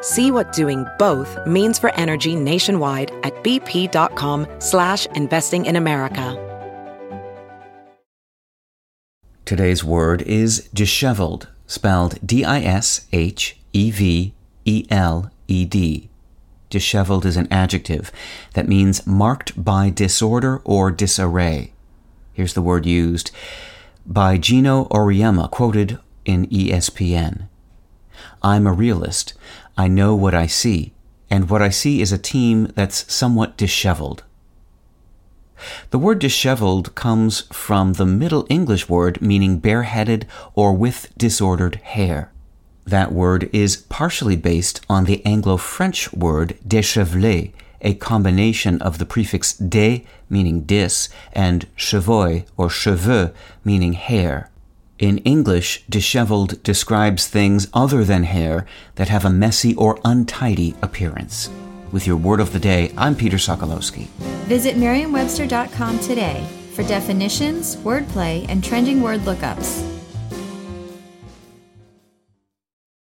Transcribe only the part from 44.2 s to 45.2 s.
based on